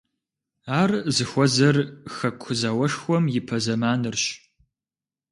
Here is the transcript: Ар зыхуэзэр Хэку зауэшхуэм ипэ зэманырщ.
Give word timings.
Ар 0.79 0.91
зыхуэзэр 1.15 1.77
Хэку 2.15 2.53
зауэшхуэм 2.59 3.25
ипэ 3.39 3.57
зэманырщ. 3.63 4.23